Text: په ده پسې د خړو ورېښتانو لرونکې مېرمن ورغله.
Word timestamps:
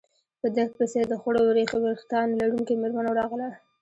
په 0.39 0.47
ده 0.55 0.63
پسې 0.77 0.99
د 1.07 1.13
خړو 1.21 1.41
ورېښتانو 1.49 2.39
لرونکې 2.41 2.73
مېرمن 2.81 3.05
ورغله. 3.07 3.49